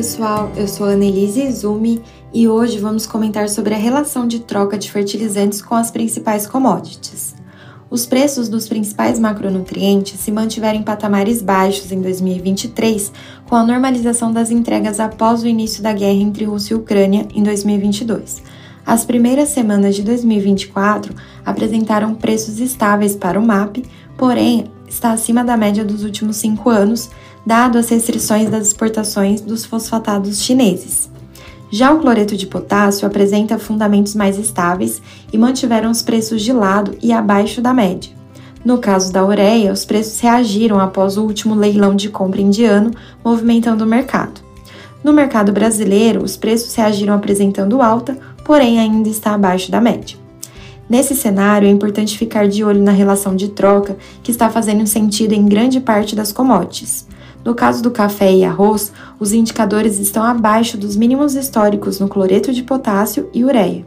[0.00, 2.00] pessoal, eu sou Annelise Izumi
[2.32, 7.34] e hoje vamos comentar sobre a relação de troca de fertilizantes com as principais commodities.
[7.90, 13.12] Os preços dos principais macronutrientes se mantiveram em patamares baixos em 2023,
[13.46, 17.42] com a normalização das entregas após o início da guerra entre Rússia e Ucrânia em
[17.42, 18.42] 2022.
[18.86, 21.14] As primeiras semanas de 2024
[21.44, 23.84] apresentaram preços estáveis para o MAP,
[24.16, 27.08] porém está acima da média dos últimos cinco anos,
[27.46, 31.08] dado as restrições das exportações dos fosfatados chineses.
[31.70, 35.00] Já o cloreto de potássio apresenta fundamentos mais estáveis
[35.32, 38.10] e mantiveram os preços de lado e abaixo da média.
[38.64, 42.90] No caso da ureia, os preços reagiram após o último leilão de compra indiano,
[43.24, 44.42] movimentando o mercado.
[45.02, 50.18] No mercado brasileiro, os preços reagiram apresentando alta, porém ainda está abaixo da média.
[50.90, 55.32] Nesse cenário, é importante ficar de olho na relação de troca que está fazendo sentido
[55.32, 57.06] em grande parte das commodities.
[57.44, 62.52] No caso do café e arroz, os indicadores estão abaixo dos mínimos históricos no cloreto
[62.52, 63.86] de potássio e ureia.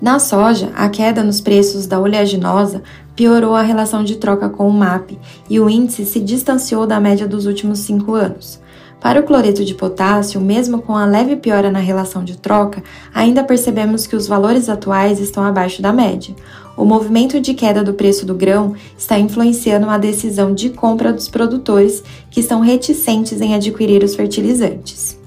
[0.00, 2.82] Na soja, a queda nos preços da oleaginosa
[3.14, 5.16] piorou a relação de troca com o MAP
[5.48, 8.60] e o índice se distanciou da média dos últimos cinco anos.
[9.02, 13.42] Para o cloreto de potássio, mesmo com a leve piora na relação de troca, ainda
[13.42, 16.32] percebemos que os valores atuais estão abaixo da média.
[16.76, 21.28] O movimento de queda do preço do grão está influenciando a decisão de compra dos
[21.28, 22.00] produtores
[22.30, 25.20] que estão reticentes em adquirir os fertilizantes.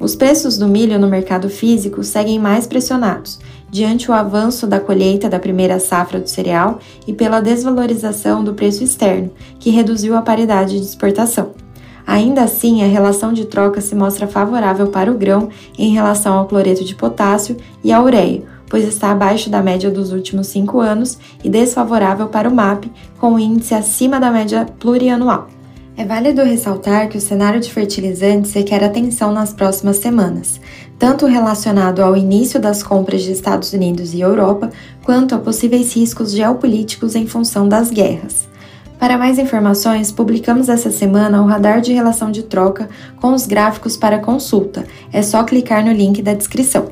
[0.00, 3.38] Os preços do milho no mercado físico seguem mais pressionados,
[3.70, 8.82] diante o avanço da colheita da primeira safra do cereal e pela desvalorização do preço
[8.82, 11.65] externo, que reduziu a paridade de exportação.
[12.06, 16.46] Ainda assim, a relação de troca se mostra favorável para o grão em relação ao
[16.46, 21.18] cloreto de potássio e à ureia, pois está abaixo da média dos últimos cinco anos
[21.42, 22.84] e desfavorável para o MAP,
[23.18, 25.48] com o índice acima da média plurianual.
[25.98, 30.60] É válido ressaltar que o cenário de fertilizantes requer atenção nas próximas semanas,
[30.98, 34.70] tanto relacionado ao início das compras de Estados Unidos e Europa,
[35.02, 38.46] quanto a possíveis riscos geopolíticos em função das guerras.
[39.06, 42.88] Para mais informações, publicamos essa semana o radar de relação de troca
[43.20, 44.84] com os gráficos para consulta.
[45.12, 46.88] É só clicar no link da descrição.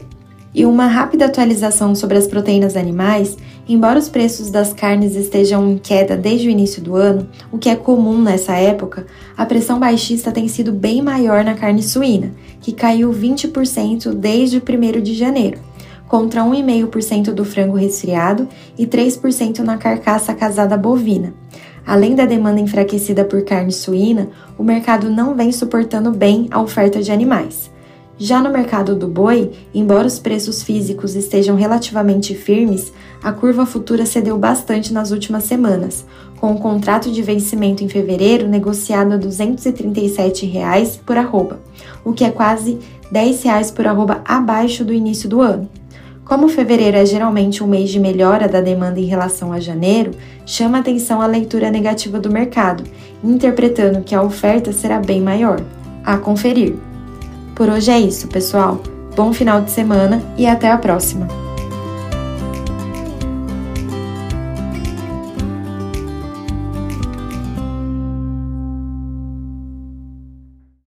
[0.55, 3.37] E uma rápida atualização sobre as proteínas animais:
[3.69, 7.69] embora os preços das carnes estejam em queda desde o início do ano, o que
[7.69, 12.71] é comum nessa época, a pressão baixista tem sido bem maior na carne suína, que
[12.71, 15.59] caiu 20% desde o 1 de janeiro,
[16.07, 18.47] contra 1,5% do frango resfriado
[18.79, 21.35] e 3% na carcaça casada bovina.
[21.87, 27.03] Além da demanda enfraquecida por carne suína, o mercado não vem suportando bem a oferta
[27.03, 27.71] de animais.
[28.17, 34.07] Já no mercado do boi, embora os preços físicos estejam relativamente firmes, a curva futura
[34.07, 36.07] cedeu bastante nas últimas semanas,
[36.41, 41.59] com o contrato de vencimento em fevereiro negociado a 237 reais por arroba,
[42.05, 42.79] o que é quase
[43.11, 45.69] 10 reais por arroba abaixo do início do ano.
[46.25, 50.13] Como fevereiro é geralmente um mês de melhora da demanda em relação a janeiro,
[50.47, 52.83] chama atenção a leitura negativa do mercado,
[53.23, 55.61] interpretando que a oferta será bem maior.
[56.03, 56.75] A conferir.
[57.55, 58.81] Por hoje é isso, pessoal.
[59.15, 61.44] Bom final de semana e até a próxima!